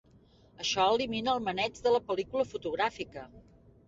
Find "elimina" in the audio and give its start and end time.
0.93-1.35